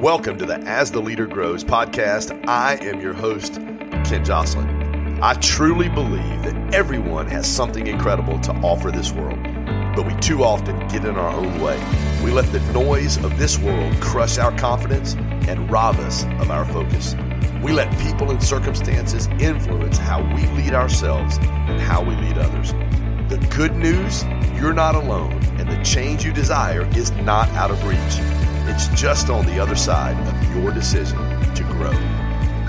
[0.00, 2.48] Welcome to the As the Leader Grows podcast.
[2.48, 3.56] I am your host,
[4.02, 5.22] Ken Joslin.
[5.22, 9.38] I truly believe that everyone has something incredible to offer this world,
[9.94, 11.78] but we too often get in our own way.
[12.24, 15.16] We let the noise of this world crush our confidence
[15.46, 17.14] and rob us of our focus.
[17.62, 22.72] We let people and circumstances influence how we lead ourselves and how we lead others.
[23.28, 24.24] The good news,
[24.58, 28.39] you're not alone, and the change you desire is not out of reach.
[28.72, 31.18] It's just on the other side of your decision
[31.56, 31.90] to grow.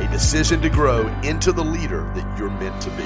[0.03, 3.05] A decision to grow into the leader that you're meant to be.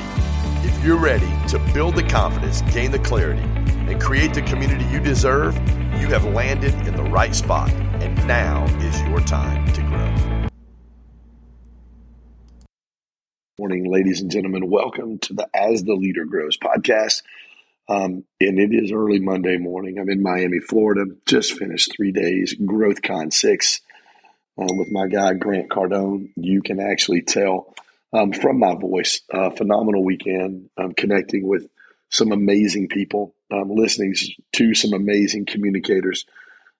[0.65, 5.01] If you're ready to build the confidence, gain the clarity, and create the community you
[5.01, 5.55] deserve,
[5.99, 10.47] you have landed in the right spot, and now is your time to grow.
[13.59, 14.69] Morning, ladies and gentlemen.
[14.69, 17.23] Welcome to the As the Leader Grows podcast.
[17.87, 19.99] Um, and it is early Monday morning.
[19.99, 21.05] I'm in Miami, Florida.
[21.25, 23.81] Just finished three days GrowthCon 6
[24.57, 26.31] um, with my guy, Grant Cardone.
[26.35, 27.75] You can actually tell
[28.11, 29.21] um, from my voice.
[29.31, 30.69] Uh, phenomenal weekend.
[30.77, 31.67] I'm connecting with
[32.09, 34.15] some amazing people, um, listening
[34.53, 36.25] to some amazing communicators.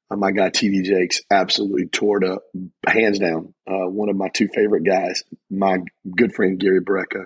[0.10, 2.44] Uh, my guy, TD Jakes, absolutely tore it up,
[2.88, 3.54] hands down.
[3.68, 5.80] Uh, one of my two favorite guys, my
[6.16, 7.26] good friend, Gary Brecka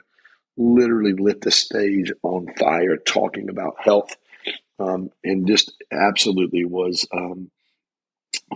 [0.60, 4.16] literally lit the stage on fire talking about health
[4.78, 7.50] um, and just absolutely was um,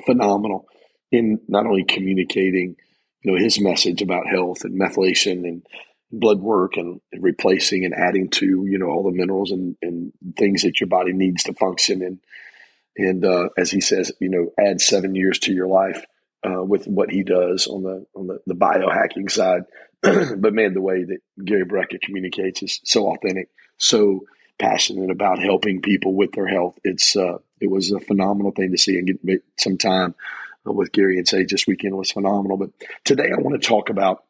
[0.05, 0.67] phenomenal
[1.11, 2.75] in not only communicating
[3.21, 5.65] you know his message about health and methylation and
[6.11, 10.63] blood work and replacing and adding to you know all the minerals and, and things
[10.63, 12.19] that your body needs to function and
[12.97, 16.05] and uh, as he says you know add seven years to your life
[16.45, 19.63] uh, with what he does on the on the, the biohacking side
[20.37, 24.25] but man, the way that Gary Brecka communicates is so authentic, so
[24.59, 26.77] passionate about helping people with their health.
[26.83, 30.15] It's uh, it was a phenomenal thing to see and get some time
[30.65, 32.57] with Gary and say just weekend was phenomenal.
[32.57, 32.71] But
[33.05, 34.23] today I want to talk about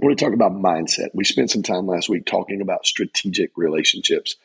[0.00, 1.08] I want to talk about mindset.
[1.14, 4.36] We spent some time last week talking about strategic relationships.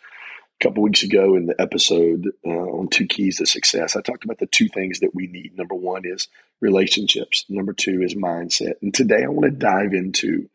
[0.61, 4.37] Couple weeks ago in the episode uh, on two keys to success, I talked about
[4.37, 5.57] the two things that we need.
[5.57, 6.27] Number one is
[6.59, 7.45] relationships.
[7.49, 8.73] Number two is mindset.
[8.83, 10.51] And today I want to dive into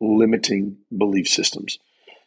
[0.00, 1.78] limiting belief systems.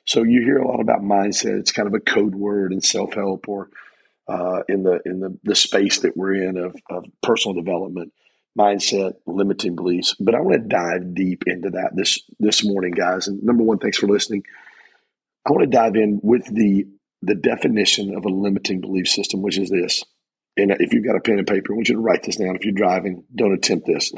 [0.05, 1.57] So you hear a lot about mindset.
[1.57, 3.69] It's kind of a code word in self help or
[4.27, 8.13] uh, in the in the, the space that we're in of, of personal development,
[8.55, 10.15] mindset, limiting beliefs.
[10.19, 13.27] But I want to dive deep into that this this morning, guys.
[13.27, 14.43] And number one, thanks for listening.
[15.47, 16.85] I want to dive in with the
[17.25, 20.03] the definition of a limiting belief system, which is this.
[20.57, 22.55] And if you've got a pen and paper, I want you to write this down.
[22.55, 24.11] If you're driving, don't attempt this.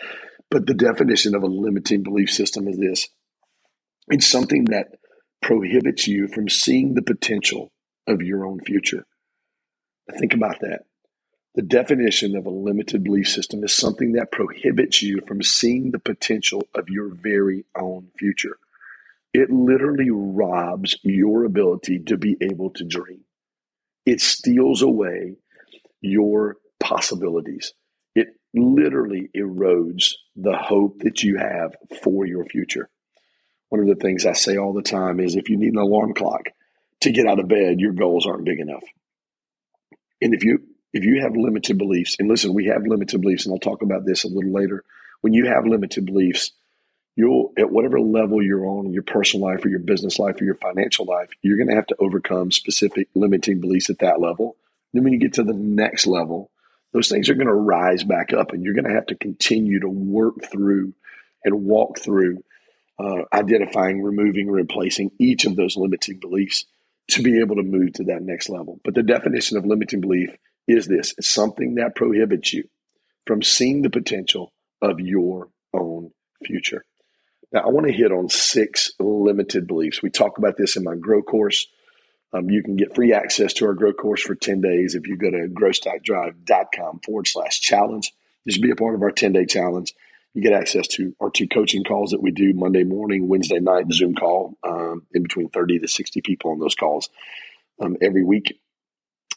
[0.50, 3.08] but the definition of a limiting belief system is this
[4.08, 4.88] it's something that
[5.40, 7.72] prohibits you from seeing the potential
[8.06, 9.06] of your own future.
[10.18, 10.82] Think about that.
[11.54, 15.98] The definition of a limited belief system is something that prohibits you from seeing the
[15.98, 18.56] potential of your very own future.
[19.34, 23.24] It literally robs your ability to be able to dream.
[24.04, 25.36] It steals away
[26.00, 27.72] your possibilities.
[28.14, 32.90] It literally erodes the hope that you have for your future.
[33.70, 36.12] One of the things I say all the time is if you need an alarm
[36.12, 36.50] clock
[37.00, 38.84] to get out of bed, your goals aren't big enough.
[40.20, 40.58] And if you
[40.92, 44.04] if you have limited beliefs, and listen, we have limited beliefs, and I'll talk about
[44.04, 44.84] this a little later.
[45.22, 46.52] When you have limited beliefs,
[47.16, 50.44] you'll at whatever level you're on in your personal life or your business life or
[50.44, 54.56] your financial life, you're going to have to overcome specific limiting beliefs at that level.
[54.92, 56.50] Then when you get to the next level,
[56.92, 59.80] those things are going to rise back up, and you're going to have to continue
[59.80, 60.92] to work through
[61.44, 62.44] and walk through
[62.98, 66.66] uh, identifying, removing, replacing each of those limiting beliefs
[67.08, 68.80] to be able to move to that next level.
[68.84, 70.30] But the definition of limiting belief
[70.68, 72.68] is this it's something that prohibits you
[73.26, 76.10] from seeing the potential of your own
[76.44, 76.84] future.
[77.52, 80.02] Now, I want to hit on six limited beliefs.
[80.02, 81.66] We talk about this in my Grow course.
[82.32, 85.16] Um, you can get free access to our Grow course for 10 days if you
[85.16, 88.12] go to growstackdrive.com forward slash challenge.
[88.46, 89.92] Just be a part of our 10 day challenge.
[90.34, 93.92] You get access to our two coaching calls that we do Monday morning, Wednesday night,
[93.92, 97.10] Zoom call, um, in between 30 to 60 people on those calls
[97.82, 98.58] um, every week.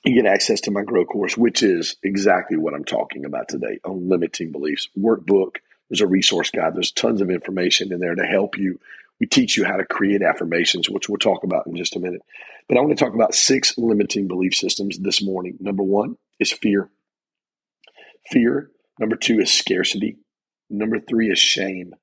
[0.06, 3.80] You get access to my Grow course, which is exactly what I'm talking about today
[3.84, 4.88] on limiting beliefs.
[4.98, 5.58] Workbook,
[5.90, 6.76] there's a resource guide.
[6.76, 8.80] There's tons of information in there to help you.
[9.20, 12.22] We teach you how to create affirmations, which we'll talk about in just a minute.
[12.68, 15.58] But I want to talk about six limiting belief systems this morning.
[15.60, 16.90] Number one is fear.
[18.30, 18.72] Fear.
[19.00, 20.18] Number two is scarcity.
[20.70, 21.94] Number three is shame.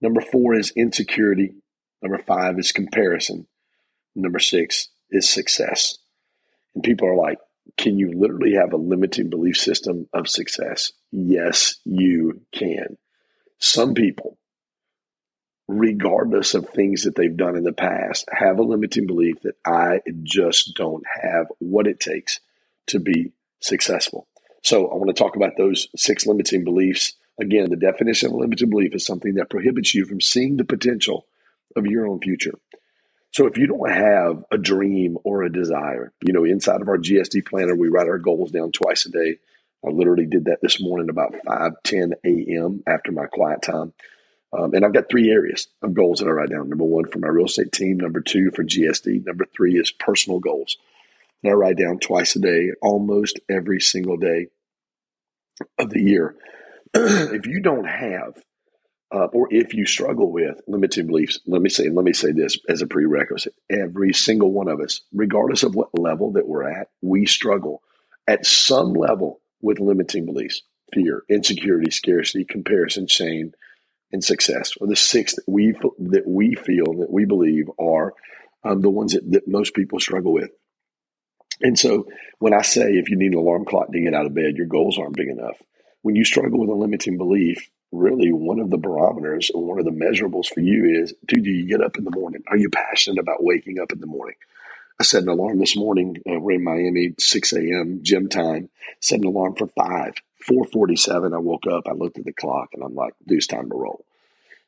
[0.00, 1.54] Number four is insecurity.
[2.02, 3.46] Number five is comparison.
[4.14, 5.96] Number six is success.
[6.74, 7.38] And people are like,
[7.76, 10.92] can you literally have a limiting belief system of success?
[11.12, 12.96] Yes, you can.
[13.60, 14.38] Some people,
[15.68, 20.00] regardless of things that they've done in the past, have a limiting belief that I
[20.22, 22.40] just don't have what it takes
[22.88, 24.26] to be successful.
[24.62, 27.14] So I want to talk about those six limiting beliefs.
[27.38, 30.64] Again, the definition of a limiting belief is something that prohibits you from seeing the
[30.64, 31.26] potential
[31.76, 32.58] of your own future.
[33.32, 36.98] So if you don't have a dream or a desire, you know, inside of our
[36.98, 39.38] GSD planner, we write our goals down twice a day.
[39.84, 42.82] I literally did that this morning about 5, 10 a.m.
[42.86, 43.92] after my quiet time.
[44.52, 46.68] Um, and I've got three areas of goals that I write down.
[46.68, 47.98] Number one for my real estate team.
[47.98, 49.24] Number two for GSD.
[49.24, 50.76] Number three is personal goals.
[51.42, 54.48] And I write down twice a day, almost every single day
[55.78, 56.34] of the year.
[56.94, 58.42] if you don't have
[59.12, 62.58] uh, or if you struggle with limiting beliefs, let me say let me say this
[62.68, 66.88] as a prerequisite: every single one of us, regardless of what level that we're at,
[67.02, 67.82] we struggle
[68.28, 70.62] at some level with limiting beliefs,
[70.92, 73.52] fear, insecurity, scarcity, comparison, shame,
[74.12, 78.14] and success, or the six that we that we feel that we believe are
[78.64, 80.50] um, the ones that, that most people struggle with.
[81.62, 82.06] And so,
[82.38, 84.66] when I say if you need an alarm clock to get out of bed, your
[84.66, 85.56] goals aren't big enough.
[86.02, 89.84] When you struggle with a limiting belief, really one of the barometers or one of
[89.84, 92.42] the measurables for you is do you get up in the morning?
[92.48, 94.36] Are you passionate about waking up in the morning?
[95.00, 96.18] I set an alarm this morning.
[96.28, 98.00] Uh, we're in Miami, 6 a.m.
[98.02, 98.68] gym time.
[99.00, 100.14] Set an alarm for 5.
[100.46, 101.84] 447, I woke up.
[101.88, 104.04] I looked at the clock and I'm like, dude, it's time to roll.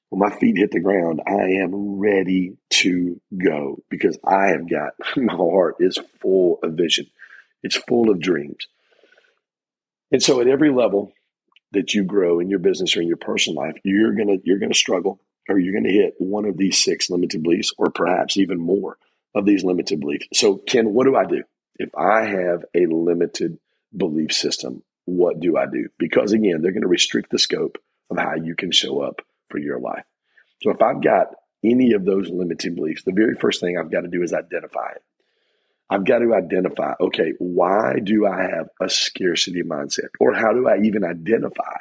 [0.09, 4.95] When my feet hit the ground, I am ready to go because I have got,
[5.17, 7.09] my heart is full of vision.
[7.63, 8.69] It's full of dreams.
[10.11, 11.13] And so at every level,
[11.73, 14.75] that you grow in your business or in your personal life, you're gonna you're gonna
[14.75, 15.19] struggle
[15.49, 18.99] or you're gonna hit one of these six limited beliefs, or perhaps even more
[19.35, 20.27] of these limited beliefs.
[20.35, 21.43] So, Ken, what do I do
[21.77, 23.59] if I have a limited
[23.97, 24.83] belief system?
[25.05, 25.89] What do I do?
[25.99, 27.79] Because again, they're going to restrict the scope
[28.11, 30.05] of how you can show up for your life.
[30.63, 31.29] So, if I've got
[31.65, 34.93] any of those limited beliefs, the very first thing I've got to do is identify
[34.93, 35.03] it.
[35.93, 40.09] I've got to identify, okay, why do I have a scarcity mindset?
[40.19, 41.77] Or how do I even identify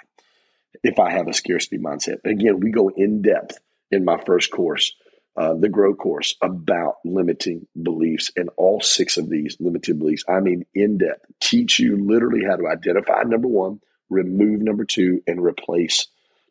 [0.83, 2.18] if I have a scarcity mindset?
[2.25, 3.57] Again, we go in depth
[3.89, 4.94] in my first course,
[5.38, 10.24] uh, the Grow course, about limiting beliefs and all six of these limited beliefs.
[10.28, 13.80] I mean, in depth, teach you literally how to identify number one,
[14.10, 16.07] remove number two, and replace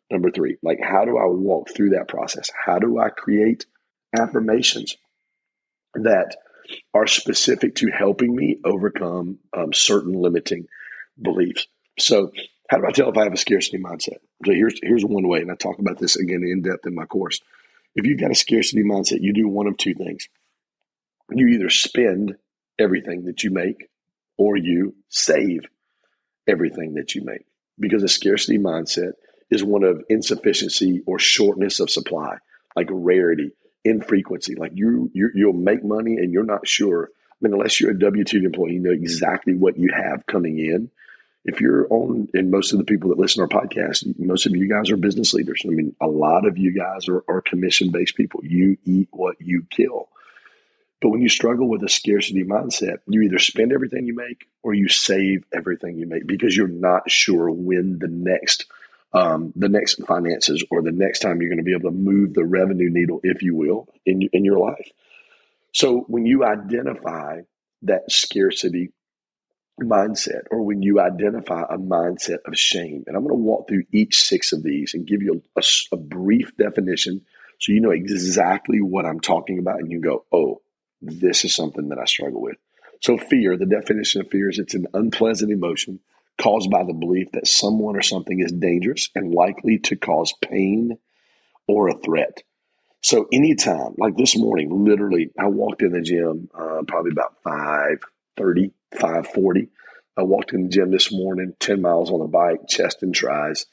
[0.09, 0.57] number three.
[0.63, 2.49] Like, how do I walk through that process?
[2.65, 3.65] How do I create
[4.17, 4.97] affirmations
[5.95, 6.35] that
[6.93, 10.67] are specific to helping me overcome um, certain limiting
[11.21, 11.67] beliefs.
[11.99, 12.31] So,
[12.69, 14.19] how do I tell if I have a scarcity mindset?
[14.45, 17.05] So here's here's one way, and I talk about this again in depth in my
[17.05, 17.41] course.
[17.95, 20.27] If you've got a scarcity mindset, you do one of two things.
[21.29, 22.35] You either spend
[22.79, 23.89] everything that you make,
[24.37, 25.65] or you save
[26.47, 27.45] everything that you make.
[27.79, 29.13] Because a scarcity mindset
[29.49, 32.37] is one of insufficiency or shortness of supply,
[32.75, 33.51] like rarity,
[33.83, 34.55] infrequency.
[34.55, 37.09] Like you, you you'll make money and you're not sure.
[37.13, 40.59] I mean, unless you're a W two employee, you know exactly what you have coming
[40.59, 40.89] in.
[41.43, 44.55] If you're on, and most of the people that listen to our podcast, most of
[44.55, 45.63] you guys are business leaders.
[45.65, 48.41] I mean, a lot of you guys are, are commission based people.
[48.43, 50.09] You eat what you kill.
[51.01, 54.75] But when you struggle with a scarcity mindset, you either spend everything you make or
[54.75, 58.67] you save everything you make because you're not sure when the next
[59.13, 62.33] um, the next finances or the next time you're going to be able to move
[62.33, 64.89] the revenue needle, if you will, in, in your life.
[65.73, 67.41] So when you identify
[67.81, 68.91] that scarcity
[69.81, 73.83] mindset, or when you identify a mindset of shame, and I'm going to walk through
[73.91, 77.21] each six of these and give you a, a brief definition
[77.59, 80.61] so you know exactly what I'm talking about, and you go, oh,
[80.99, 82.57] this is something that I struggle with.
[83.01, 85.99] So, fear, the definition of fear is it's an unpleasant emotion
[86.41, 90.97] caused by the belief that someone or something is dangerous and likely to cause pain
[91.67, 92.41] or a threat.
[93.01, 98.71] So anytime, like this morning, literally, I walked in the gym uh, probably about 5.30,
[98.95, 99.69] 5.40.
[100.17, 103.65] I walked in the gym this morning, 10 miles on the bike, chest and tries.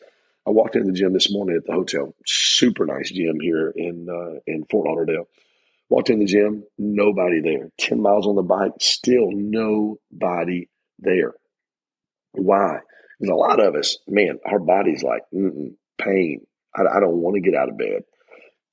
[0.46, 2.14] I walked in the gym this morning at the hotel.
[2.24, 5.28] Super nice gym here in uh, in Fort Lauderdale.
[5.90, 7.70] Walked in the gym, nobody there.
[7.78, 11.34] 10 miles on the bike, still nobody there.
[12.32, 12.80] Why?
[13.18, 15.22] Because a lot of us, man, our body's like,
[15.98, 16.46] pain.
[16.74, 18.04] I, I don't want to get out of bed.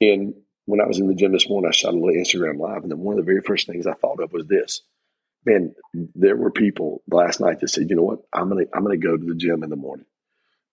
[0.01, 0.33] And
[0.65, 2.91] when I was in the gym this morning, I shot a little Instagram live, and
[2.91, 4.81] then one of the very first things I thought of was this.
[5.45, 8.97] Man, there were people last night that said, you know what, I'm gonna I'm gonna
[8.97, 10.05] go to the gym in the morning.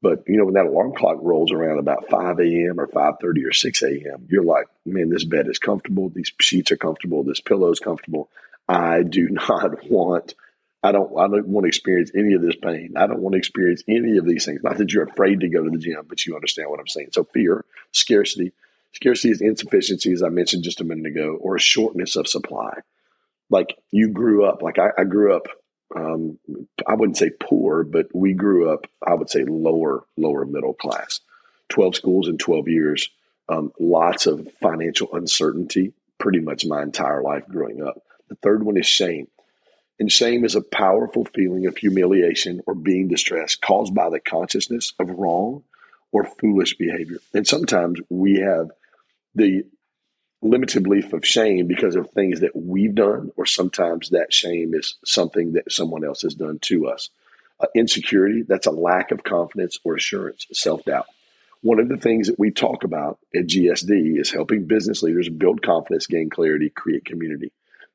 [0.01, 2.81] But you know, when that alarm clock rolls around about 5 a.m.
[2.81, 6.77] or 5:30 or 6 a.m., you're like, man, this bed is comfortable, these sheets are
[6.77, 8.29] comfortable, this pillow is comfortable.
[8.69, 10.35] I do not want
[10.83, 12.95] I don't I don't want to experience any of this pain.
[12.97, 14.63] I don't want to experience any of these things.
[14.65, 17.11] Not that you're afraid to go to the gym, but you understand what I'm saying.
[17.13, 18.53] So fear, scarcity.
[18.93, 22.81] Scarcity is insufficiency, as I mentioned just a minute ago, or a shortness of supply.
[23.53, 25.47] Like you grew up, like I, I grew up
[25.95, 26.39] um,
[26.87, 31.21] I wouldn't say poor, but we grew up, I would say lower, lower middle class.
[31.69, 33.11] 12 schools in 12 years,
[33.49, 38.03] um, lots of financial uncertainty pretty much my entire life growing up.
[38.29, 39.29] The third one is shame.
[39.99, 44.93] And shame is a powerful feeling of humiliation or being distressed caused by the consciousness
[44.99, 45.63] of wrong
[46.11, 47.19] or foolish behavior.
[47.35, 48.71] And sometimes we have
[49.35, 49.65] the
[50.43, 54.97] limited belief of shame because of things that we've done, or sometimes that shame is
[55.05, 57.11] something that someone else has done to us.
[57.61, 61.07] Uh, insecurity, that's a lack of confidence or assurance, self doubt.
[61.61, 65.63] One of the things that we talk about at GSD is helping business leaders build
[65.63, 67.53] confidence, gain clarity, create community.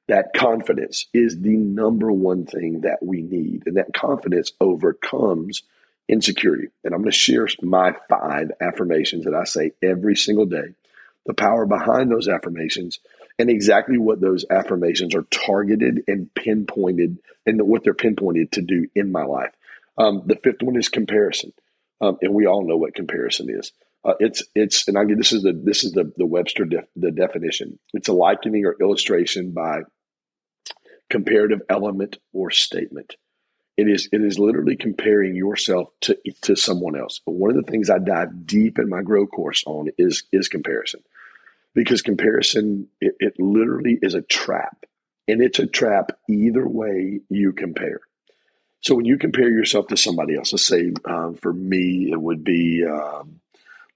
[0.08, 3.64] That confidence is the number one thing that we need.
[3.66, 5.64] And that confidence overcomes
[6.08, 6.70] insecurity.
[6.86, 10.76] And I'm going to share my five affirmations that I say every single day
[11.28, 13.00] the power behind those affirmations,
[13.38, 18.88] and exactly what those affirmations are targeted and pinpointed, and what they're pinpointed to do
[18.96, 19.54] in my life.
[19.98, 21.52] Um, the fifth one is comparison,
[22.02, 23.74] um, and we all know what comparison is.
[24.04, 27.12] Uh, it's it's and I this is the this is the the Webster def, the
[27.12, 27.78] definition.
[27.94, 29.82] It's a likening or illustration by
[31.10, 33.16] comparative element or statement.
[33.76, 37.20] It is it is literally comparing yourself to to someone else.
[37.26, 40.48] But one of the things I dive deep in my grow course on is is
[40.48, 41.02] comparison
[41.78, 44.88] because comparison it, it literally is a trap
[45.28, 48.00] and it's a trap either way you compare.
[48.82, 52.44] So when you compare yourself to somebody else let's say um, for me it would
[52.44, 53.42] be um,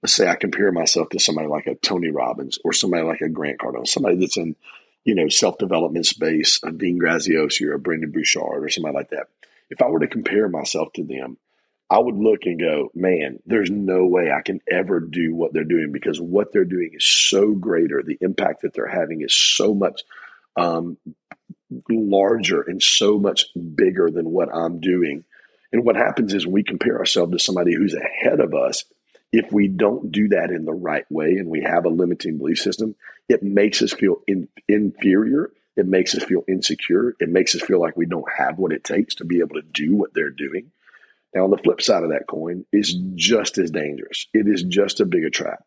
[0.00, 3.28] let's say i compare myself to somebody like a tony robbins or somebody like a
[3.28, 4.54] grant cardone somebody that's in
[5.04, 9.26] you know self-development space a dean graziosi or a Brendon burchard or somebody like that.
[9.70, 11.36] If i were to compare myself to them
[11.92, 15.62] I would look and go, man, there's no way I can ever do what they're
[15.62, 18.02] doing because what they're doing is so greater.
[18.02, 20.00] The impact that they're having is so much
[20.56, 20.96] um,
[21.90, 23.44] larger and so much
[23.74, 25.24] bigger than what I'm doing.
[25.70, 28.86] And what happens is we compare ourselves to somebody who's ahead of us,
[29.30, 32.58] if we don't do that in the right way and we have a limiting belief
[32.58, 32.94] system,
[33.28, 35.50] it makes us feel in, inferior.
[35.76, 37.14] It makes us feel insecure.
[37.20, 39.62] It makes us feel like we don't have what it takes to be able to
[39.62, 40.70] do what they're doing.
[41.34, 43.16] Now, on the flip side of that coin is mm-hmm.
[43.16, 44.26] just as dangerous.
[44.34, 45.64] It is just a bigger trap.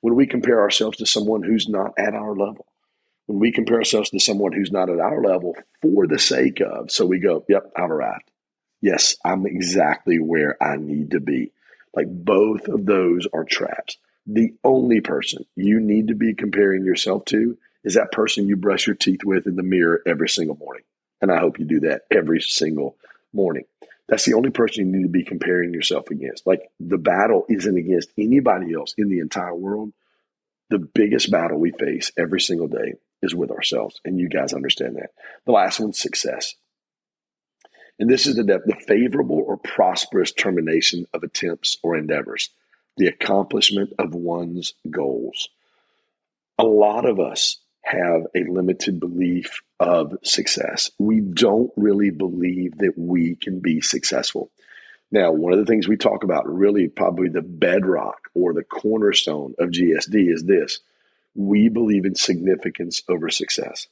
[0.00, 2.66] When we compare ourselves to someone who's not at our level,
[3.26, 6.90] when we compare ourselves to someone who's not at our level for the sake of,
[6.90, 8.30] so we go, yep, I've arrived.
[8.80, 11.52] Yes, I'm exactly where I need to be.
[11.94, 13.98] Like both of those are traps.
[14.26, 18.86] The only person you need to be comparing yourself to is that person you brush
[18.86, 20.84] your teeth with in the mirror every single morning.
[21.20, 22.96] And I hope you do that every single
[23.32, 23.64] morning.
[24.08, 26.46] That's the only person you need to be comparing yourself against.
[26.46, 29.92] Like the battle isn't against anybody else in the entire world.
[30.70, 34.00] The biggest battle we face every single day is with ourselves.
[34.04, 35.10] And you guys understand that.
[35.44, 36.54] The last one's success.
[37.98, 42.50] And this is the, the favorable or prosperous termination of attempts or endeavors,
[42.96, 45.48] the accomplishment of one's goals.
[46.58, 50.90] A lot of us have a limited belief of success.
[50.98, 54.50] We don't really believe that we can be successful.
[55.10, 59.54] Now, one of the things we talk about, really probably the bedrock or the cornerstone
[59.58, 60.80] of GSD, is this
[61.34, 63.86] we believe in significance over success.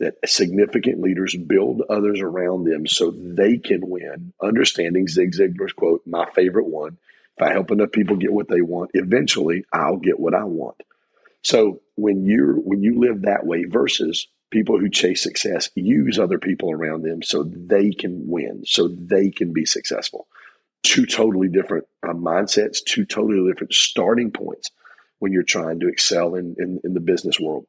[0.00, 4.32] That significant leaders build others around them so they can win.
[4.42, 6.98] Understanding Zig Ziglar's quote, my favorite one
[7.36, 10.76] if I help enough people get what they want, eventually I'll get what I want.
[11.42, 16.38] So when you're when you live that way versus people who chase success use other
[16.38, 20.28] people around them so they can win, so they can be successful.
[20.82, 24.70] Two totally different uh, mindsets, two totally different starting points
[25.18, 27.66] when you're trying to excel in, in, in the business world.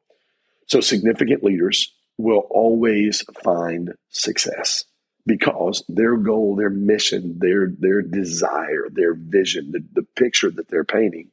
[0.66, 4.84] So significant leaders will always find success
[5.26, 10.84] because their goal, their mission, their their desire, their vision, the, the picture that they're
[10.84, 11.30] painting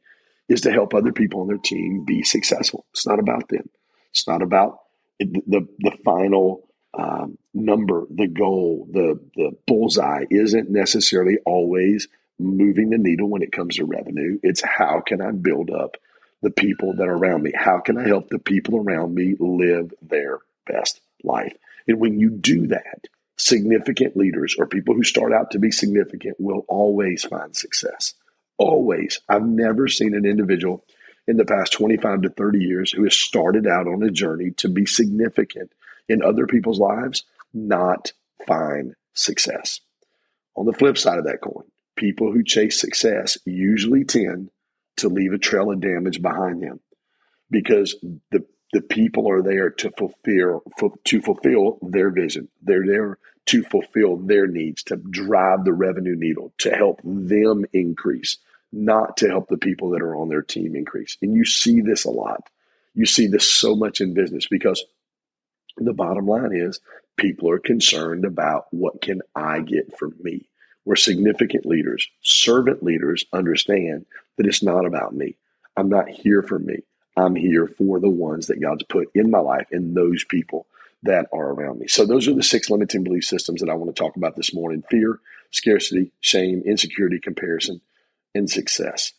[0.51, 2.86] is to help other people on their team be successful.
[2.91, 3.70] It's not about them.
[4.12, 4.79] It's not about
[5.20, 12.98] the the, final um, number, the goal, the the bullseye isn't necessarily always moving the
[12.98, 14.39] needle when it comes to revenue.
[14.43, 15.98] It's how can I build up
[16.41, 17.51] the people that are around me?
[17.55, 21.55] How can I help the people around me live their best life?
[21.88, 26.38] And when you do that, significant leaders or people who start out to be significant
[26.39, 28.15] will always find success.
[28.62, 29.20] Always.
[29.27, 30.86] I've never seen an individual
[31.27, 34.70] in the past 25 to 30 years who has started out on a journey to
[34.70, 35.72] be significant
[36.08, 37.24] in other people's lives
[37.56, 38.13] not
[38.46, 39.82] find success.
[40.56, 41.63] On the flip side of that coin,
[41.96, 44.51] people who chase success usually tend
[44.98, 46.82] to leave a trail of damage behind them
[47.50, 47.96] because
[48.30, 50.63] the the people are there to fulfill
[51.06, 52.48] to fulfill their vision.
[52.62, 58.38] They're there to fulfill their needs, to drive the revenue needle, to help them increase,
[58.72, 61.18] not to help the people that are on their team increase.
[61.22, 62.50] And you see this a lot.
[62.94, 64.84] You see this so much in business because
[65.78, 66.80] the bottom line is
[67.18, 70.48] people are concerned about what can I get from me.
[70.84, 75.36] Where significant leaders, servant leaders understand that it's not about me.
[75.78, 76.80] I'm not here for me.
[77.16, 80.66] I'm here for the ones that God's put in my life and those people
[81.04, 81.88] that are around me.
[81.88, 84.54] So those are the six limiting belief systems that I want to talk about this
[84.54, 84.84] morning.
[84.90, 85.20] Fear,
[85.51, 87.82] scarcity, shame, insecurity, comparison,
[88.34, 89.14] and success.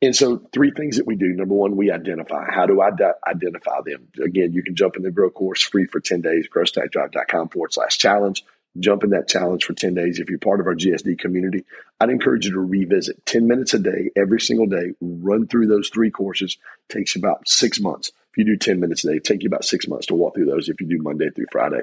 [0.00, 1.28] And so, three things that we do.
[1.28, 2.50] Number one, we identify.
[2.50, 4.08] How do I di- identify them?
[4.22, 7.98] Again, you can jump in the Grow course free for 10 days, growstackdrive.com forward slash
[7.98, 8.44] challenge
[8.78, 10.18] jump in that challenge for 10 days.
[10.18, 11.64] If you're part of our GSD community,
[12.00, 15.88] I'd encourage you to revisit 10 minutes a day, every single day, run through those
[15.88, 16.56] three courses.
[16.88, 18.12] Takes about six months.
[18.30, 20.46] If you do 10 minutes a day, take you about six months to walk through
[20.46, 21.82] those if you do Monday through Friday.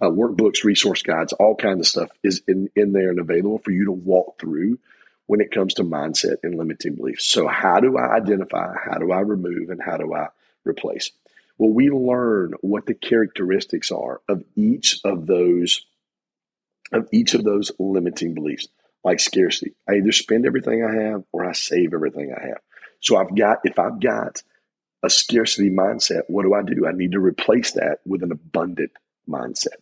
[0.00, 3.72] Uh, workbooks, resource guides, all kinds of stuff is in, in there and available for
[3.72, 4.78] you to walk through
[5.30, 7.24] when it comes to mindset and limiting beliefs.
[7.24, 10.26] So, how do I identify, how do I remove, and how do I
[10.64, 11.12] replace?
[11.56, 15.86] Well, we learn what the characteristics are of each of those
[16.90, 18.66] of each of those limiting beliefs,
[19.04, 19.72] like scarcity.
[19.88, 22.58] I either spend everything I have or I save everything I have.
[22.98, 24.42] So I've got, if I've got
[25.04, 26.88] a scarcity mindset, what do I do?
[26.88, 28.90] I need to replace that with an abundant
[29.28, 29.78] mindset.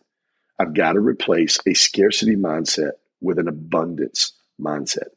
[0.59, 5.07] I've got to replace a scarcity mindset with an abundance mindset.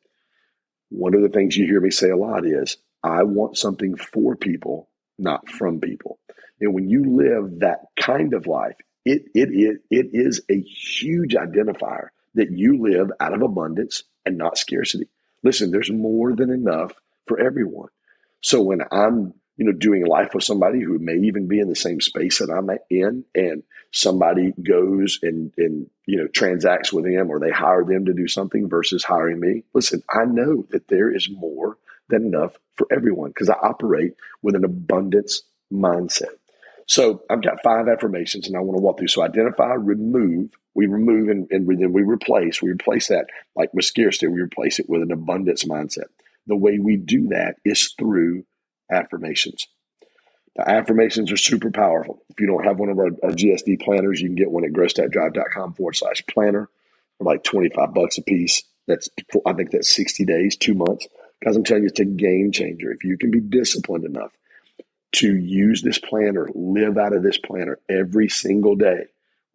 [0.92, 4.36] One of the things you hear me say a lot is, I want something for
[4.36, 6.18] people, not from people.
[6.60, 11.34] And when you live that kind of life, it, it, it, it is a huge
[11.34, 15.08] identifier that you live out of abundance and not scarcity.
[15.42, 16.92] Listen, there's more than enough
[17.26, 17.88] for everyone.
[18.42, 21.76] So when I'm, you know, doing life with somebody who may even be in the
[21.76, 27.30] same space that I'm in, and somebody goes and and you know transacts with them
[27.30, 31.14] or they hire them to do something versus hiring me, listen, I know that there
[31.14, 31.76] is more
[32.08, 36.34] than enough for everyone because I operate with an abundance mindset.
[36.86, 39.08] So I've got five affirmations and I want to walk through.
[39.08, 42.60] So identify, remove, we remove and, and then we replace.
[42.60, 46.08] We replace that like with scarcity, we replace it with an abundance mindset.
[46.46, 48.44] The way we do that is through
[48.92, 49.68] affirmations.
[50.56, 52.22] The affirmations are super powerful.
[52.28, 54.72] If you don't have one of our, our GSD planners, you can get one at
[54.72, 56.68] growstackdrive.com forward slash planner
[57.18, 58.62] for like 25 bucks a piece.
[58.86, 59.08] That's,
[59.46, 61.06] I think that's 60 days, two months.
[61.40, 62.92] Because I'm telling you, it's a game changer.
[62.92, 64.32] If you can be disciplined enough
[65.12, 69.06] to use this planner, live out of this planner every single day,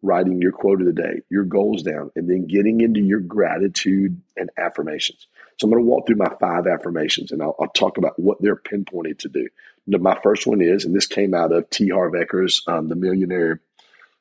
[0.02, 4.20] writing your quote of the day, your goals down, and then getting into your gratitude
[4.36, 5.26] and affirmations.
[5.58, 8.40] So I'm going to walk through my five affirmations and I'll, I'll talk about what
[8.40, 9.48] they're pinpointed to do.
[9.86, 11.88] My first one is, and this came out of T.
[11.88, 13.60] Harv Eker's um, The Millionaire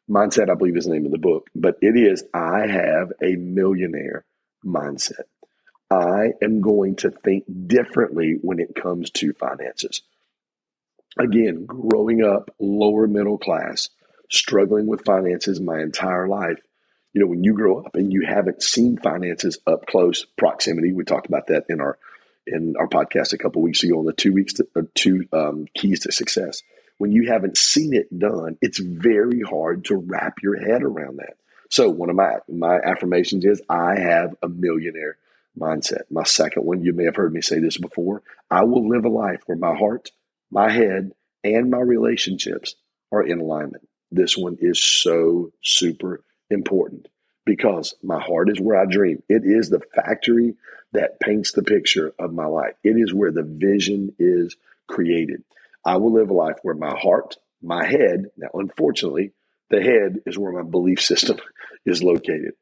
[0.10, 3.36] Mindset, I believe is the name of the book, but it is I have a
[3.36, 4.24] millionaire
[4.66, 5.26] mindset.
[5.92, 10.02] I am going to think differently when it comes to finances
[11.20, 13.90] again, growing up lower middle class,
[14.30, 16.60] struggling with finances my entire life.
[17.14, 21.04] You know, when you grow up and you haven't seen finances up close, proximity, we
[21.04, 21.98] talked about that in our
[22.46, 25.68] in our podcast a couple weeks ago on the two weeks to, uh, two um,
[25.76, 26.64] keys to success.
[26.98, 31.36] When you haven't seen it done, it's very hard to wrap your head around that.
[31.70, 35.18] So one of my my affirmations is I have a millionaire
[35.58, 36.04] mindset.
[36.10, 38.22] My second one, you may have heard me say this before.
[38.50, 40.12] I will live a life where my heart,
[40.52, 41.12] my head,
[41.44, 42.76] and my relationships
[43.12, 43.88] are in alignment.
[44.12, 47.08] This one is so super important
[47.46, 49.24] because my heart is where I dream.
[49.30, 50.56] It is the factory
[50.94, 52.76] that paints the picture of my life.
[52.84, 54.56] It is where the vision is
[54.88, 55.44] created.
[55.86, 59.34] I will live a life where my heart, my head, now unfortunately,
[59.70, 61.38] the head is where my belief system
[61.86, 62.54] is located.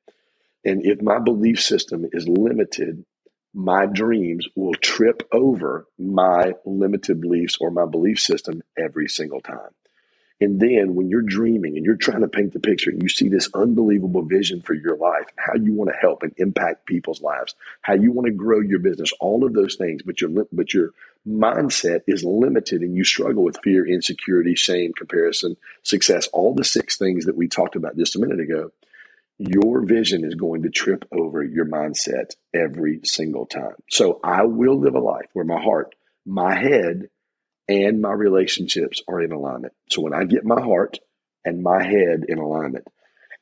[0.66, 3.06] And if my belief system is limited
[3.54, 9.72] my dreams will trip over my limited beliefs or my belief system every single time.
[10.42, 13.30] And then when you're dreaming and you're trying to paint the picture and you see
[13.30, 17.56] this unbelievable vision for your life, how you want to help and impact people's lives,
[17.82, 20.92] how you want to grow your business, all of those things, but your but your
[21.28, 26.98] mindset is limited and you struggle with fear, insecurity, shame, comparison, success, all the six
[26.98, 28.72] things that we talked about just a minute ago
[29.38, 33.76] your vision is going to trip over your mindset every single time.
[33.90, 35.94] So I will live a life where my heart,
[36.26, 37.10] my head,
[37.68, 39.74] and my relationships are in alignment.
[39.90, 41.00] So when I get my heart
[41.44, 42.88] and my head in alignment,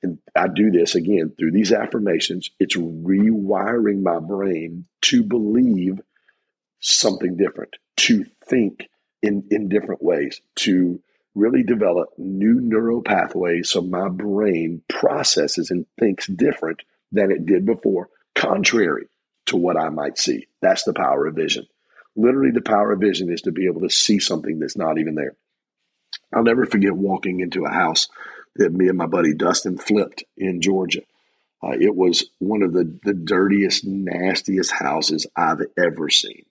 [0.02, 6.02] and I do this again through these affirmations, it's rewiring my brain to believe
[6.80, 8.90] something different, to think
[9.22, 11.02] in, in different ways, to
[11.36, 16.82] really develop new neural pathways so my brain processes and thinks different
[17.12, 19.08] than it did before, contrary
[19.46, 20.48] to what I might see.
[20.62, 21.66] That's the power of vision.
[22.16, 25.16] Literally, the power of vision is to be able to see something that's not even
[25.16, 25.36] there.
[26.34, 28.08] I'll never forget walking into a house
[28.56, 31.02] that me and my buddy Dustin flipped in Georgia.
[31.64, 36.46] Uh, it was one of the, the dirtiest, nastiest houses I've ever seen.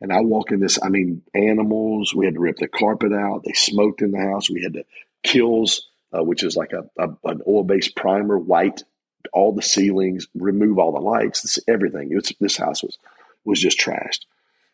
[0.00, 3.42] And I walk in this, I mean, animals, we had to rip the carpet out.
[3.44, 4.48] They smoked in the house.
[4.48, 4.84] We had to
[5.24, 5.80] Kilz,
[6.12, 8.84] uh, which is like a, a an oil based primer, white,
[9.32, 12.16] all the ceilings, remove all the lights, everything.
[12.38, 12.98] This house was,
[13.44, 14.26] was just trashed.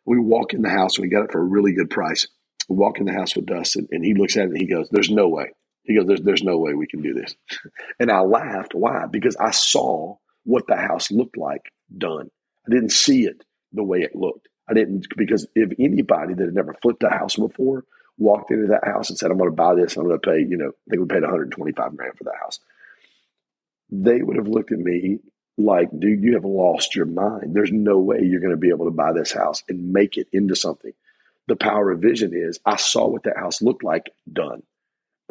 [0.06, 2.26] We walk in the house, we got it for a really good price.
[2.68, 4.88] We walk in the house with Dustin, and he looks at it and he goes,
[4.90, 5.52] There's no way.
[5.84, 7.34] He goes, There's, there's no way we can do this.
[8.00, 8.74] and I laughed.
[8.74, 9.06] Why?
[9.10, 12.30] Because I saw what the house looked like done.
[12.66, 14.48] I didn't see it the way it looked.
[14.68, 17.84] I didn't because if anybody that had never flipped a house before
[18.16, 19.96] walked into that house and said, "I'm going to buy this.
[19.96, 22.60] I'm going to pay," you know, they would paid 125 grand for that house.
[23.90, 25.18] They would have looked at me
[25.56, 27.54] like, "Dude, you have lost your mind.
[27.54, 30.28] There's no way you're going to be able to buy this house and make it
[30.32, 30.92] into something."
[31.46, 34.62] The power of vision is I saw what that house looked like done.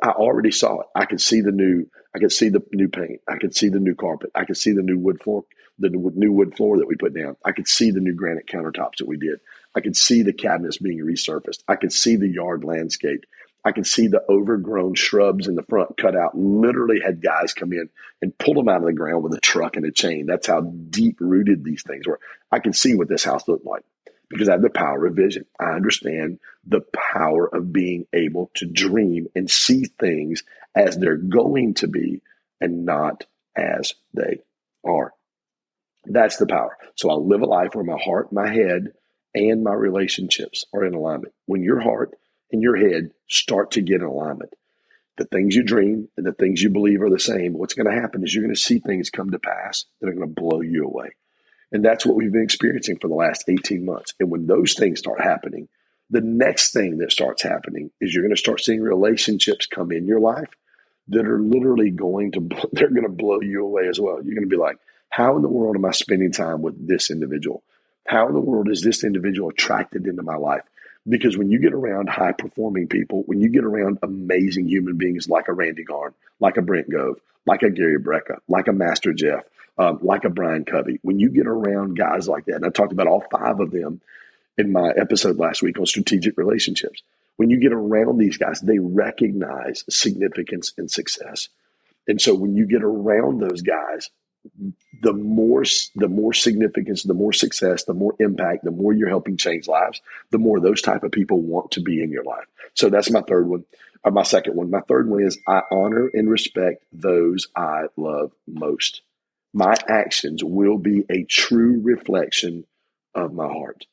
[0.02, 0.88] I already saw it.
[0.96, 1.88] I could see the new.
[2.16, 3.22] I could see the new paint.
[3.28, 4.32] I could see the new carpet.
[4.36, 5.46] I could see the new wood floor
[5.80, 7.36] the new wood floor that we put down.
[7.44, 9.40] I could see the new granite countertops that we did.
[9.76, 11.64] I could see the cabinets being resurfaced.
[11.68, 13.26] I could see the yard landscape.
[13.66, 16.38] I could see the overgrown shrubs in the front cut out.
[16.38, 17.90] Literally had guys come in
[18.22, 20.26] and pull them out of the ground with a truck and a chain.
[20.26, 22.20] That's how deep rooted these things were.
[22.52, 23.84] I can see what this house looked like
[24.30, 25.46] because I have the power of vision.
[25.60, 30.44] I understand the power of being able to dream and see things
[30.76, 32.22] as they're going to be
[32.60, 34.40] and not as they
[34.86, 35.14] are.
[36.06, 36.78] That's the power.
[36.96, 38.94] So I live a life where my heart, my head,
[39.34, 41.34] and my relationships are in alignment.
[41.46, 42.16] When your heart
[42.54, 44.54] and your head start to get in alignment,
[45.18, 47.54] the things you dream and the things you believe are the same.
[47.54, 50.14] What's going to happen is you're going to see things come to pass that are
[50.14, 51.10] going to blow you away.
[51.72, 54.14] And that's what we've been experiencing for the last 18 months.
[54.20, 55.68] And when those things start happening,
[56.12, 60.06] the next thing that starts happening is you're going to start seeing relationships come in
[60.06, 60.50] your life
[61.08, 64.22] that are literally going to they're going to blow you away as well.
[64.24, 64.78] You're going to be like,
[65.10, 67.64] how in the world am I spending time with this individual?
[68.08, 70.64] How in the world is this individual attracted into my life?
[71.08, 75.28] Because when you get around high performing people, when you get around amazing human beings
[75.28, 79.12] like a Randy Garn, like a Brent Gove, like a Gary Brecka, like a Master
[79.14, 79.44] Jeff,
[79.78, 82.94] um, like a Brian Covey, when you get around guys like that, and I talked
[82.94, 84.02] about all five of them
[84.58, 87.02] in my episode last week on strategic relationships,
[87.38, 91.50] when you get around these guys, they recognize significance and success.
[92.08, 94.10] And so when you get around those guys,
[95.02, 95.64] the more
[95.96, 100.02] the more significance, the more success, the more impact, the more you're helping change lives,
[100.32, 102.46] the more those type of people want to be in your life.
[102.74, 103.66] So that's my third one.
[104.04, 104.70] Or my second one.
[104.70, 109.02] My third one is I honor and respect those I love most.
[109.54, 112.66] My actions will be a true reflection
[113.16, 113.86] of my heart.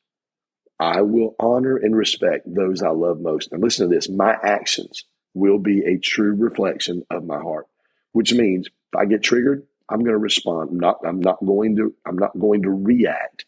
[0.79, 3.51] I will honor and respect those I love most.
[3.51, 7.67] And listen to this my actions will be a true reflection of my heart,
[8.11, 10.69] which means if I get triggered, I'm going to respond.
[10.71, 13.45] I'm not, I'm not going to, I'm not going to react.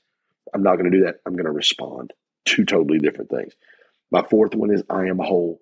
[0.54, 1.16] I'm not going to do that.
[1.26, 2.14] I'm going to respond.
[2.46, 3.54] Two totally different things.
[4.12, 5.62] My fourth one is I am whole.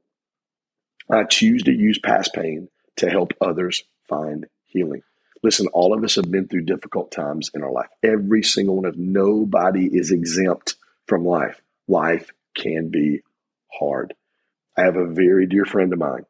[1.09, 5.01] I choose to use past pain to help others find healing.
[5.43, 7.89] Listen, all of us have been through difficult times in our life.
[8.03, 10.75] Every single one of nobody is exempt
[11.07, 11.61] from life.
[11.87, 13.21] Life can be
[13.71, 14.13] hard.
[14.77, 16.25] I have a very dear friend of mine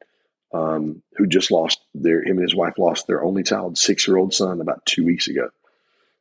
[0.54, 4.18] um, who just lost their him and his wife lost their only child, six year
[4.18, 5.50] old son, about two weeks ago.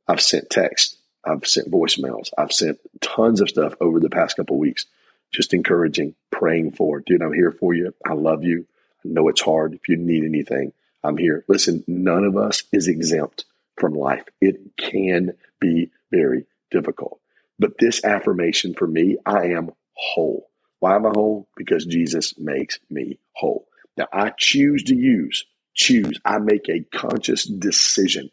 [0.09, 4.59] I've sent texts, I've sent voicemails, I've sent tons of stuff over the past couple
[4.59, 4.87] weeks,
[5.33, 7.23] just encouraging, praying for, dude.
[7.23, 7.95] I'm here for you.
[8.05, 8.67] I love you.
[9.05, 9.75] I know it's hard.
[9.75, 11.45] If you need anything, I'm here.
[11.49, 13.45] Listen, none of us is exempt
[13.79, 14.25] from life.
[14.41, 17.21] It can be very difficult.
[17.59, 20.49] But this affirmation for me, I am whole.
[20.81, 21.47] Why am I whole?
[21.57, 23.67] Because Jesus makes me whole.
[23.97, 28.31] Now, I choose to use, choose, I make a conscious decision.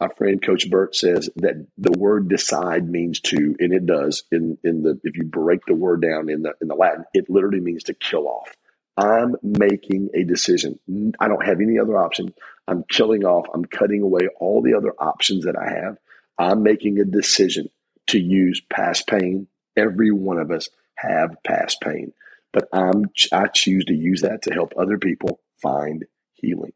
[0.00, 4.24] My friend Coach Burt says that the word decide means to, and it does.
[4.32, 7.30] In in the if you break the word down in the in the Latin, it
[7.30, 8.52] literally means to kill off.
[8.96, 10.80] I'm making a decision.
[11.20, 12.34] I don't have any other option.
[12.66, 15.98] I'm killing off, I'm cutting away all the other options that I have.
[16.36, 17.68] I'm making a decision
[18.08, 19.46] to use past pain.
[19.76, 22.12] Every one of us have past pain
[22.52, 26.72] but I'm I choose to use that to help other people find healing.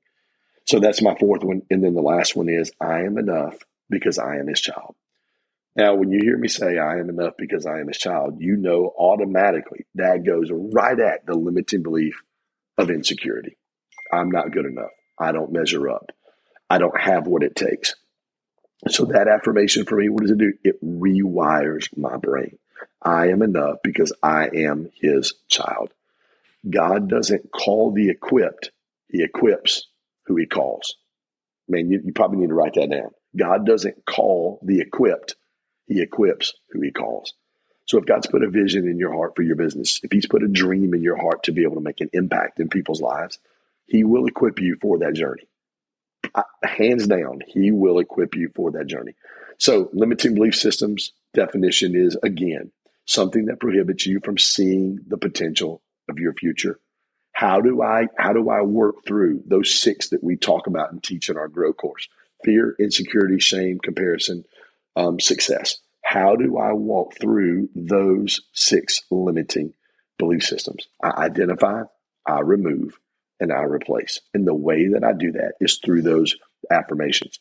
[0.67, 1.63] So that's my fourth one.
[1.71, 3.59] And then the last one is I am enough
[3.89, 4.97] because I am his child.
[5.77, 8.57] Now, when you hear me say I am enough because I am his child, you
[8.57, 12.23] know automatically that goes right at the limiting belief
[12.79, 13.57] of insecurity.
[14.13, 14.91] I'm not good enough.
[15.19, 16.13] I don't measure up.
[16.71, 17.95] I don't have what it takes.
[18.89, 20.53] So that affirmation for me, what does it do?
[20.65, 22.59] It rewires my brain.
[23.03, 25.93] I am enough because I am his child.
[26.69, 28.71] God doesn't call the equipped,
[29.09, 29.87] he equips
[30.27, 30.97] who he calls.
[31.69, 33.11] Man, you, you probably need to write that down.
[33.37, 35.37] God doesn't call the equipped,
[35.87, 37.35] he equips who he calls.
[37.87, 40.43] So if God's put a vision in your heart for your business, if he's put
[40.43, 43.39] a dream in your heart to be able to make an impact in people's lives,
[43.87, 45.47] he will equip you for that journey.
[46.65, 49.15] Hands down, he will equip you for that journey.
[49.59, 52.73] So limiting belief systems definition is again,
[53.05, 56.81] something that prohibits you from seeing the potential of your future.
[57.33, 61.03] How do I how do I work through those six that we talk about and
[61.03, 62.09] teach in our grow course?
[62.45, 64.45] Fear, insecurity, shame, comparison,
[64.97, 65.79] um, success.
[66.03, 69.75] How do I walk through those six limiting
[70.19, 70.89] belief systems?
[71.03, 71.83] I identify,
[72.27, 72.99] I remove,
[73.41, 74.21] and I replace.
[74.33, 76.37] And the way that I do that is through those
[76.71, 77.39] affirmations.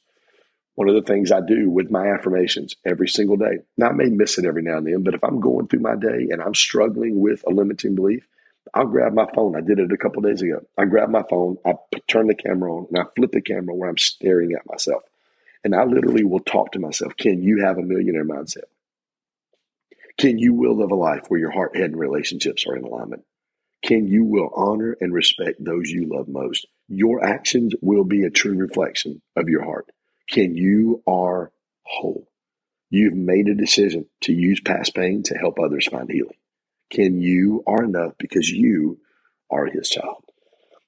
[0.75, 4.09] One of the things I do with my affirmations every single day, now I may
[4.09, 6.53] miss it every now and then, but if I'm going through my day and I'm
[6.53, 8.27] struggling with a limiting belief,
[8.73, 9.55] I'll grab my phone.
[9.55, 10.65] I did it a couple days ago.
[10.77, 11.75] I grab my phone, I
[12.07, 15.03] turn the camera on, and I flip the camera where I'm staring at myself.
[15.63, 18.65] And I literally will talk to myself Ken you have a millionaire mindset?
[20.17, 23.23] Ken you will live a life where your heart, head, and relationships are in alignment?
[23.81, 26.67] Ken you will honor and respect those you love most?
[26.87, 29.87] Your actions will be a true reflection of your heart.
[30.29, 31.51] Ken you are
[31.83, 32.27] whole?
[32.89, 36.37] You've made a decision to use past pain to help others find healing
[36.89, 38.99] Ken you are enough because you
[39.49, 40.23] are his child.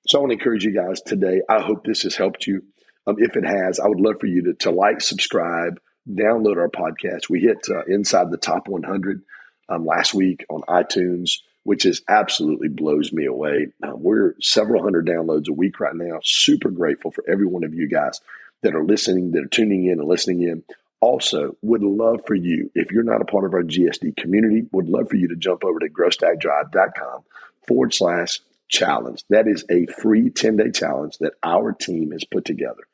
[0.07, 1.41] So I want to encourage you guys today.
[1.49, 2.63] I hope this has helped you.
[3.05, 6.69] Um, if it has, I would love for you to, to like, subscribe, download our
[6.69, 7.29] podcast.
[7.29, 9.21] We hit uh, inside the top 100
[9.69, 13.67] um, last week on iTunes, which is absolutely blows me away.
[13.83, 16.19] Um, we're several hundred downloads a week right now.
[16.23, 18.21] Super grateful for every one of you guys
[18.63, 20.63] that are listening, that are tuning in and listening in.
[20.99, 24.89] Also, would love for you, if you're not a part of our GSD community, would
[24.89, 27.21] love for you to jump over to growstackdrive.com
[27.67, 29.23] forward slash challenge.
[29.29, 32.87] That is a free 10 day challenge that our team has put together.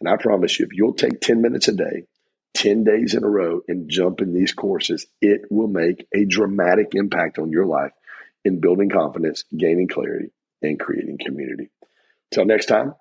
[0.00, 2.04] And I promise you, if you'll take 10 minutes a day,
[2.54, 6.94] 10 days in a row, and jump in these courses, it will make a dramatic
[6.94, 7.92] impact on your life
[8.44, 11.70] in building confidence, gaining clarity, and creating community.
[12.32, 12.94] Till next time,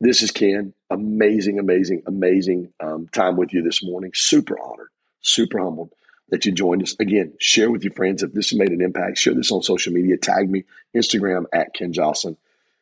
[0.00, 0.74] this is Ken.
[0.90, 4.12] Amazing, amazing, amazing um, time with you this morning.
[4.14, 4.88] Super honored,
[5.20, 5.92] super humbled
[6.30, 6.96] that you joined us.
[6.98, 9.18] Again, share with your friends if this made an impact.
[9.18, 10.16] Share this on social media.
[10.16, 12.36] Tag me, Instagram at Ken Joslin.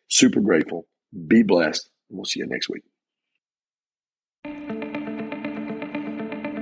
[0.09, 0.87] Super grateful.
[1.27, 1.89] Be blessed.
[2.11, 2.83] We'll see you next week.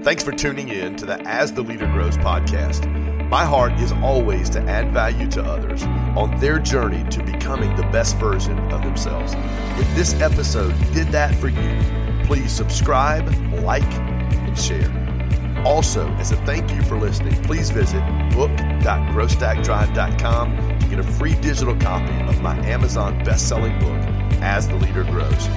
[0.02, 3.11] Thanks for tuning in to the As the Leader Grows podcast.
[3.32, 7.82] My heart is always to add value to others on their journey to becoming the
[7.84, 9.32] best version of themselves.
[9.80, 11.80] If this episode did that for you,
[12.26, 13.26] please subscribe,
[13.64, 14.92] like, and share.
[15.64, 18.02] Also, as a thank you for listening, please visit
[18.34, 24.02] book.growstackdrive.com to get a free digital copy of my Amazon best-selling book,
[24.42, 25.48] As the Leader Grows.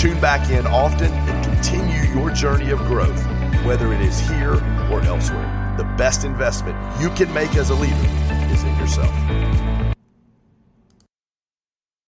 [0.00, 3.22] Tune back in often and continue your journey of growth,
[3.66, 4.54] whether it is here
[4.90, 7.94] or elsewhere the best investment you can make as a leader
[8.52, 9.63] is in yourself.